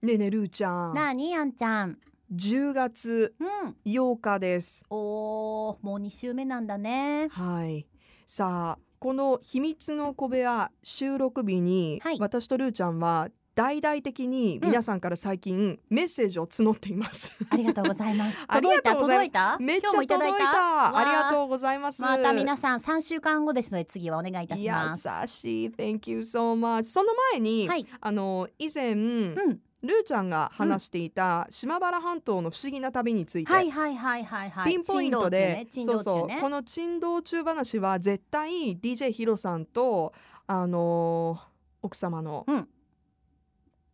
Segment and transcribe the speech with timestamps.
[0.00, 0.94] ねえねえるーちゃん。
[0.94, 1.98] なあにあんちゃん。
[2.32, 3.76] 10月うん。
[3.84, 4.84] 8日です。
[4.90, 7.26] おーもう2週目なんだね。
[7.32, 7.84] はい。
[8.24, 12.16] さあこの秘密の小部屋収録日に、はい。
[12.20, 18.38] 私とるーちゃんは大々的に皆さんから最近メッセージを募っています、ありがとうございます。
[18.46, 19.32] あり届いたがとうございます。
[19.32, 19.58] 届いた？
[19.58, 20.52] めっちゃ今日もいただい届いた。
[20.52, 21.04] たあ。
[21.04, 22.02] りがうとうございます。
[22.02, 25.08] また皆さん3週間後ですので次はお願いいたします。
[25.08, 25.70] 優しい。
[25.70, 27.84] Thank you so much その前に、はい。
[28.00, 34.72] あの以前、うんルーちゃんが話していた島原半島の不思議な旅について、はいはいはいはいはい。
[34.72, 36.40] ピンポイントで、珍そうそう。
[36.40, 40.12] この珍道中話は絶対 DJ ヒロさんと
[40.46, 41.48] あのー
[41.80, 42.68] 奥様のうん。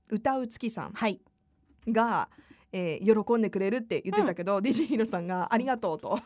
[0.09, 1.21] 歌う月さんはい。
[1.87, 2.31] が、
[2.73, 6.19] えー喜んでくれるって言ってたけど、DJ ヒロさんがありがとうと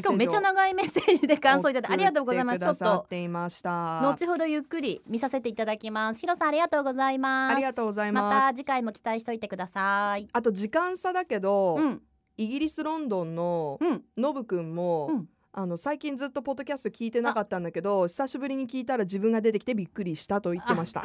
[0.00, 2.58] しかもめっちゃ長いメッセージで感想いただいてありがとうございます。
[2.58, 6.20] ちょっと後ほどゆっくり見させていただきます。
[6.20, 7.54] ヒロさんありがとうございます。
[7.54, 10.28] ありがとうございまますた次回も期待しといてください。
[10.32, 12.02] あと時間差だけど、うん。
[12.38, 14.02] イギリスロンドンのうん。
[14.16, 15.28] ノブくんも、うん。
[15.54, 21.02] あの最近ずっとポッドキャスト聞いてなかったんだけど久しぶりに聞いたら自分が出てきてびっくりしたと言ってました。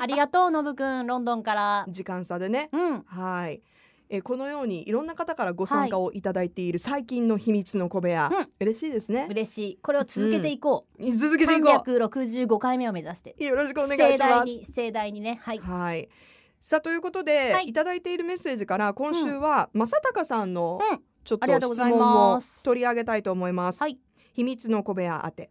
[0.00, 1.84] ありがとうのぶくんロンドンから。
[1.88, 2.70] 時間差でね。
[2.72, 3.02] うん。
[3.02, 3.62] はい
[4.12, 8.46] えーこのようにいろんな方からご参加をいただいている最近の秘密の小部屋、うん。
[8.58, 9.26] 嬉しいですね。
[9.30, 9.78] 嬉しい。
[9.80, 13.36] これを続けていこう、続けていこ365回目を目指して。
[13.38, 14.52] うよろしくお願いします。
[14.52, 15.38] に盛大にね。
[15.42, 15.58] はい。
[15.58, 16.08] はい。
[16.60, 17.68] さあということで、はい。
[17.68, 20.98] い、ただいているメッセージから今週は、正隆さんのうん。
[21.22, 23.98] ちょっと質問を取り上げたいと思います、はい。
[24.32, 25.50] 秘密の小部屋宛て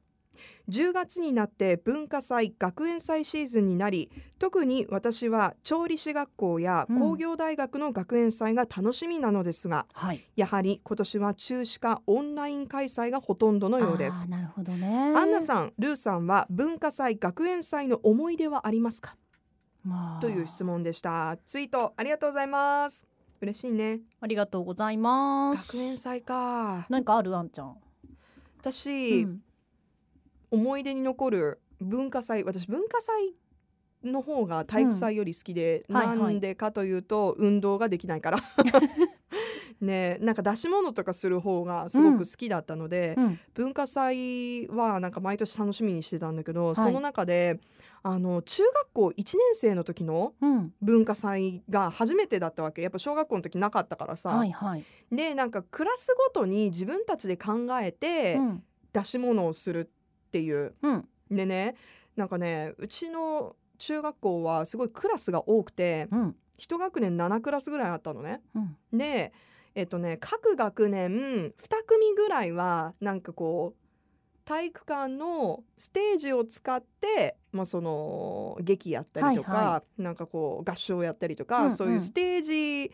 [0.70, 7.00] 10月になって文化祭学園祭シーズンになり特に私は調理師学校やうん。
[7.00, 10.24] 工業大学の学園祭が楽しみなのですが、はい。
[10.36, 14.30] やはり今年は中止かオンライン開催がほとんどのようです。
[14.30, 15.14] なるほどね。
[15.16, 19.16] アンナさん、ルーさんは文化祭学園祭の思い出はありますか？
[19.84, 20.22] まあ。
[20.22, 21.38] という質問でした。
[21.46, 23.08] ツイートありがとうございます。
[23.42, 24.02] 嬉しいね。
[24.22, 25.74] ありがとうございます。
[25.74, 26.86] 学園祭か。
[26.90, 27.36] なんかある？
[27.36, 27.78] あんちゃん、
[28.60, 29.42] 私、うん
[30.52, 33.36] 思い出に残る文化祭私文化祭
[34.04, 35.96] の方が体育祭より好きで、うん。
[35.96, 36.18] はいはい。
[36.18, 38.40] なんでかというと運動ができないから。
[39.82, 43.40] ねなんか出し物とかする方がすごく好きだったので、うん。
[43.54, 46.76] 文化祭はなんか毎年楽しみにしてたんだけど、い。
[46.76, 47.60] その中で
[48.02, 50.74] あの中学校1年生の時のうん。
[50.82, 52.82] 文化祭が初めてだったわけ。
[52.82, 58.64] やっぱ小学校の時なかったからさ、はいはい、でなんかクラスごとに自分たちで考えてうん。
[58.92, 59.92] 出し物をする
[60.30, 60.76] っていう。
[60.82, 61.08] うん。
[61.32, 61.76] でね
[62.16, 66.36] なんかねうちの中学校はすごいクラスが多くてうん。
[66.58, 68.42] 一学年7クラスぐらいあったのね。
[68.56, 68.60] う
[68.96, 68.98] ん。
[68.98, 69.34] で
[69.76, 71.52] えっとね各学年2
[71.86, 73.80] 組ぐらいはなんかこう
[74.46, 81.72] 体育館のステージを使って、まあ、その劇やったりとか、はいはなんかこう合唱やったりとか、うんうん。
[81.72, 82.92] そういうステージ、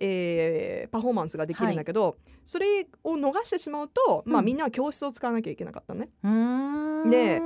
[0.00, 4.46] えーパフォーマンスができるんだけど、それを逃してしまうと、まあ、うん。
[4.46, 7.06] みんなは教室を使わなきゃいけなかったのね。
[7.06, 7.40] うで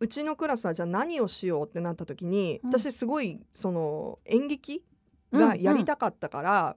[0.00, 2.70] うちのクラスはじゃあ何をしようってなった時に、うん。
[2.70, 4.82] 私すごいその演劇
[5.32, 6.76] がやりたかったから、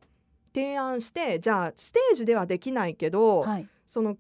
[0.54, 3.68] 提案してじゃあステージではできないけど、はい。
[3.86, 4.18] その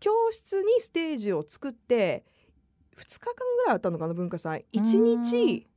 [0.00, 2.24] 教室にステージを作って
[2.96, 4.64] 2日間ぐらいあったのかな文化祭。
[4.72, 5.68] 1日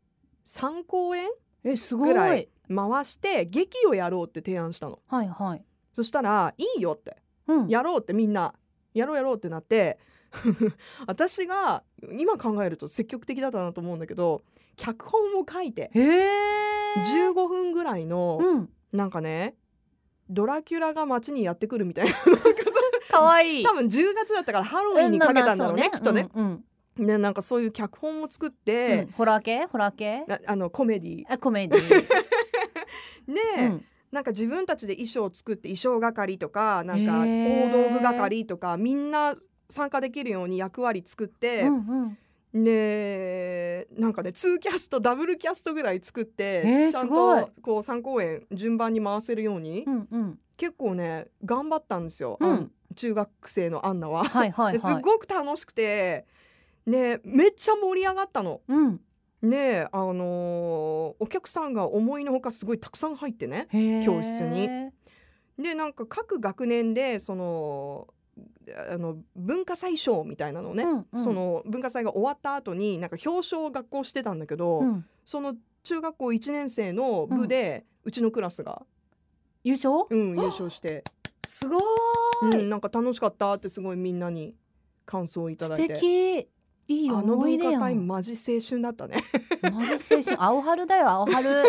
[0.46, 1.30] 3公演
[1.64, 2.08] えすごい。
[2.10, 5.00] ぐらい回して劇をやろうって提案したの。
[5.08, 5.64] はいはい。
[5.94, 7.18] そしたら「いいよ」って。
[7.48, 7.68] うん。
[7.68, 8.54] やろうってみんな。
[8.94, 10.00] やろうやろうってなって。
[11.08, 14.42] 私が今考えると積極的だったなと思うんだけど
[14.76, 16.30] 脚本を書いてへえ
[16.98, 18.70] 15分ぐらいのうん。
[18.92, 19.56] なんかね
[20.30, 22.12] ドラキュラが街にやってくるみたいな。
[23.12, 23.64] かわいい。
[23.66, 26.28] 多分10月だったからハロウィンにかけたんだろうね,、きっとね。
[26.34, 26.66] うんうん
[26.98, 28.56] ねなんかそういう脚本を作っうん。
[28.56, 29.66] て、ホラー系？
[29.66, 30.24] ホラー系？
[30.30, 32.06] なあのコメディあコメディ
[33.28, 33.86] で、うん。
[34.12, 39.34] なんか自分たちで衣装を作って衣装係とかなんか大道具係とかみんな
[39.68, 42.18] 参加できるように役割作って、うん
[42.54, 42.64] うん。
[42.64, 50.40] でなんかね2キャストダブルキャストぐらい作って、ちゃんとこう3公演順番に回せるように、うんうん。
[50.56, 52.72] 結構ね頑張ったんですよ、うん。
[52.96, 54.24] 中学生のアンナは。
[54.24, 56.26] はいはいですはいごく楽しくて
[56.86, 58.62] ねめっちゃ盛り上がったの。
[58.70, 59.02] うん
[59.46, 63.68] ねあのーお客さんが思いのほかすごいたくさん入ってね。
[64.06, 64.92] 教室に。
[65.58, 68.08] でなんか各学年でその
[68.92, 71.20] あの文化祭賞みたいなのね、うんうん。
[71.20, 75.06] その文化祭が終わった後になんか表彰を学校してたんだけど、うん。
[75.24, 78.82] その中学校1年生の部で、うちのクラスが、
[79.64, 80.08] 優勝？
[80.10, 81.04] うん、優勝して、
[81.48, 82.56] すごい。
[82.64, 84.56] ん、なんか楽しかったってすごいみんなに
[85.06, 85.94] 感想をいただ素いて。
[85.94, 86.50] 敵
[86.88, 89.24] いいあの文化祭マジ青春だったね。
[89.64, 90.36] マジ青春。
[90.40, 91.64] 青春だよ青春。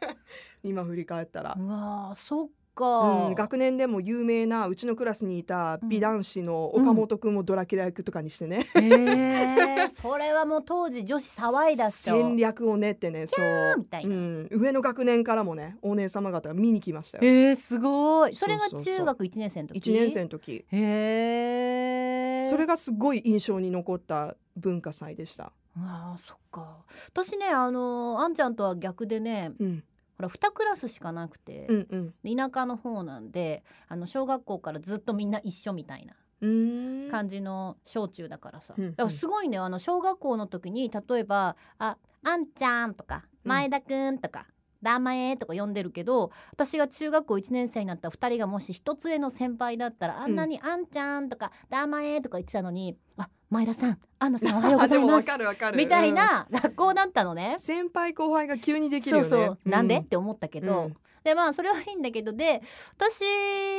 [0.62, 1.56] 今振り返ったら。
[1.58, 2.48] うわーそっ
[2.78, 12.14] か、うん、学年でも有名なうちのクラスにいた美男子の岡本くんもドラキュラ役とかにしてね、へえそれはもう当時女子騒いだっしょ。
[12.14, 13.78] 戦略を練ってねそう。
[13.78, 14.14] みたいな。
[14.14, 17.24] うん、上の学年からもねお姉様方が見に来ましたよ。
[17.24, 18.34] えー、すごい。
[18.34, 18.96] それがそうそうそう。
[18.98, 20.64] 中学1年生の時？1年生の時。
[20.70, 25.52] へえそれがすごい印象に残った文化祭でした。
[25.76, 26.84] あーそっか。
[27.08, 29.84] 私ねあのあんちゃんとは逆でねうん、
[30.16, 36.14] ほら2クラスしかなくて、うん、うん、田舎の方なんであの小学校からずっとみんな一緒みたいな。
[36.40, 38.90] 感じの小中だからさ、うんうん。
[38.92, 43.50] だからすごいねあの小学校の時に例えば「ああんちゃん」とか「うん。
[43.50, 44.46] 前田くん」とか
[44.82, 55.76] 「だまえ」とか呼んでるけど私が中学校1年生になった2人がもし一つ上の先輩だったらあんなに「あんちゃん」とか「だまえ」とか言ってたのに「あ前田さんアンナさんおはようございます かるわか」る。
[55.78, 56.14] みたいうん。
[56.16, 57.54] な学校だったのね。
[57.58, 59.28] 先輩後輩が急にできるよね。
[59.28, 59.96] そうそう、なんで？
[59.98, 60.96] うって思ったけど、うん。
[61.24, 62.32] でまあそれはいいんだけど。
[62.32, 62.62] で
[62.96, 63.22] 私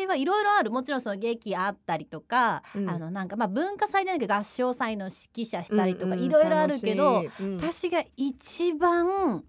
[0.07, 0.71] はいろいろある。
[0.71, 2.89] もちろんその劇あったりとか、うん。
[2.89, 6.19] あのなんかまあ文化祭でなく合唱祭の指揮者したりとかうんうん。
[6.23, 7.23] いろいろあるけど、
[7.57, 9.43] 私が一番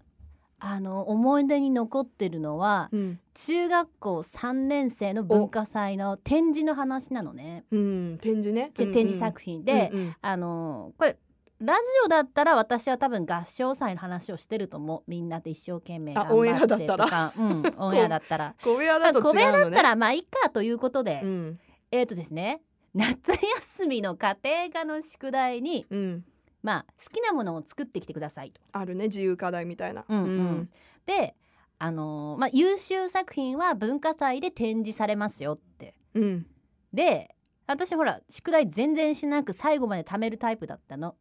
[0.63, 7.65] あの思い出に残ってるのはうん、中学校3年生の文化祭の展示の話なのね。
[7.71, 8.69] うん、展示ね。
[8.75, 10.15] ち展示作品で、うんうん。
[10.21, 11.17] あのこれ
[11.59, 15.03] ラジオだったら私は多分合唱祭の話をしてると思う。
[15.07, 17.05] みんなで一生懸命頑張ってアだったら。
[17.05, 18.55] とか、うん、オンエアだったら。
[18.63, 19.41] 小部屋だと違うのね。
[19.41, 21.59] 小部屋だったらまあいいかということで、うん、
[21.91, 22.61] えっ、とですね
[22.93, 26.25] 夏休みの家庭科の宿題にうん、
[26.63, 28.61] まあ好きなものを作ってきてくださいと。
[28.71, 30.05] あるね自由課題みたいな。
[30.07, 30.69] うんうん
[31.05, 31.35] で
[31.79, 35.95] あのーまあ優秀作品は文化祭で展示されますよって。
[36.13, 36.47] うん、うん、
[36.93, 37.35] で
[37.67, 41.15] 私ほら宿題全然しなく最後まで貯めるタイプだったの。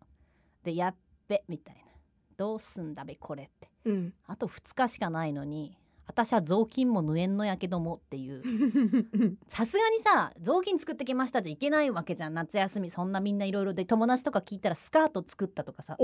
[0.64, 0.96] でやっ
[1.28, 1.82] べみたいな
[2.36, 4.14] どうすんだべこれってうん。
[4.26, 5.78] あと2日しかないのに
[6.10, 8.42] 私は雑巾も縫えんのやけどもっていう。
[9.46, 12.90] さすがにさ雑巾作ってきましたじゃいけないわけじゃん夏休み。
[12.90, 15.96] そんなみんないろいろで友達とか聞いたらスカート作ったとかさ。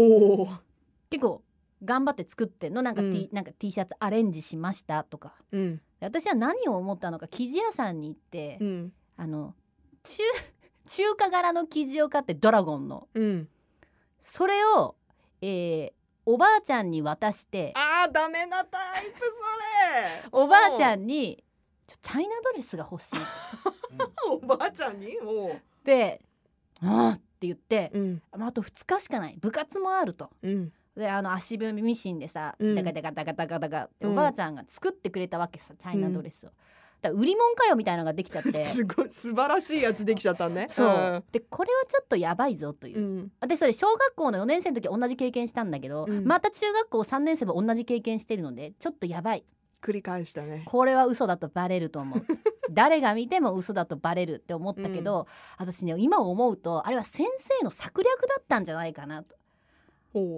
[1.10, 1.42] 結構
[1.82, 3.28] 頑張って作ってんのなんか T,、うん。
[3.32, 5.34] なんか T シャツアレンジしましたとか。
[5.50, 9.54] うん、で私は何を思ったのか生地屋さんに行って、うん、あの
[10.04, 10.22] 中
[10.86, 13.08] 中華柄の生地を買ってドラゴンの。
[13.14, 13.48] うん。
[14.20, 14.94] それを、
[15.42, 15.92] えー
[16.28, 20.28] おばあちゃんに渡してああダメなタイプそれ。
[20.32, 21.42] おばあちゃんに
[21.86, 23.16] ちょチャイナドレスが欲しい
[24.28, 25.16] おばあちゃんに？
[25.84, 26.20] で
[26.82, 30.30] 「ああ」って言って、うん、まあ、あと2日しかない部活もあると。
[30.42, 36.50] うん、であの足踏みミシンでさ、うんダカダカダカダカダカってうんおばあちゃんが作ってくれたわけさチャイナドレスを。
[37.06, 38.52] だから売り物かよみたいなのができちゃって。
[38.64, 40.66] すごい素晴らしいやつできちゃったね。
[40.68, 41.24] そう。
[41.32, 42.98] でこれはちょっとやばいぞという。
[42.98, 46.24] う、ん、私それ小学校の4年生の時同じ経験したんだけど、うん。
[46.24, 49.44] また中学校3年生も同じ経験してるのでちょっとやばい。
[49.82, 50.64] 繰り返したね。
[50.66, 52.22] これは嘘だとバレると思う。
[52.70, 55.26] 誰が見ても嘘だとバレるって思ったけど、
[55.58, 59.36] 私ね今思うとあれは先生の策略だったんじゃないかなと。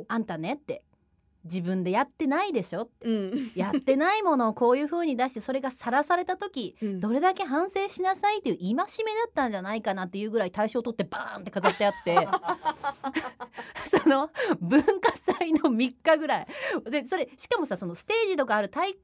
[0.08, 0.82] あんたねって
[1.50, 2.88] 自分でやってないでしょ？
[3.02, 7.00] うん、やってないものをこういう風に出してそれがさらされた時うん。
[7.00, 8.84] どれだけ反省しなさいという戒めだ
[9.28, 12.16] ったんじゃないかなっていうぐらい大賞取ってバーンって飾ってあって。
[13.90, 14.30] その
[14.60, 16.46] 文化祭の3日ぐらい。
[16.90, 18.98] でそれしかもさそのステージとかある体育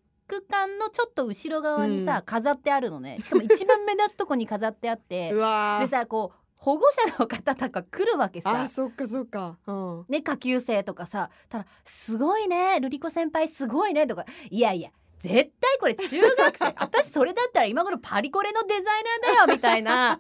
[0.49, 2.22] 館のちょっと後ろ側にさ、うん。
[2.24, 3.19] 飾ってあるのね。
[3.20, 5.32] しかも一番目立つとこに飾ってあって。
[5.32, 8.69] でさこう保護者の方とか来るわけさあ。
[8.69, 9.59] そっかそっか。
[9.67, 10.05] うん。
[10.09, 20.19] ね、下級生とかさたら「すごいねルリコ先輩すごいね」とか「いやいや絶対これ中学生 私それだったら今頃パリコレのデザイナーだよ」みたいな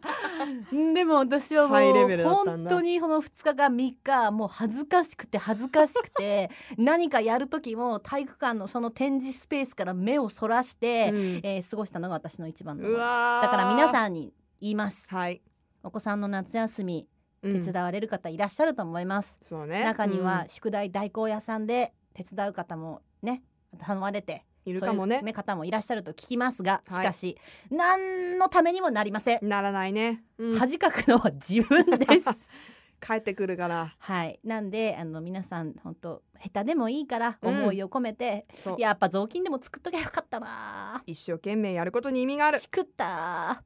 [0.94, 15.40] でも私はもう本当にこの2日間3日もう恥ずかしくて恥ずかしくて 何かやる時も体育館のその展示スペースから目をそらして、うんえー過ごしたのが私の一番のだから皆さんに言いますはい。
[15.84, 17.06] お子さんの夏休み
[17.42, 17.62] うん。
[17.62, 19.84] 手伝われる方いらっしゃると思います、そうね。
[19.84, 20.48] 中にはうん。
[20.48, 23.42] 宿題代行屋さんで手伝う方もね
[23.78, 25.18] 頼まれているかもね。
[25.18, 27.06] そういう方もいらっしゃると聞きますがしはい。
[27.06, 27.38] かし、
[27.70, 30.24] 何のためにもなりません、ならないね。
[30.38, 30.58] うん。
[30.58, 32.50] 恥かくのは自分です。
[33.06, 33.94] 帰ってくるから。
[33.98, 34.40] はい。
[34.42, 37.58] なんであの皆さん本当下手でもいいからうん。
[37.58, 38.80] 思いを込めて、そう。
[38.80, 42.58] やっぱ雑巾でも作っときゃよかったな一生懸命やることに意味がある。
[42.58, 43.62] しくった